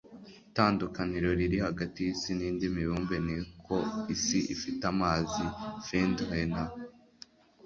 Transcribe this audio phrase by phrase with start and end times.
[0.49, 3.75] itandukaniro riri hagati yisi nindi mibumbe ni uko
[4.15, 5.43] isi ifite amazi.
[5.85, 6.71] (feudrenais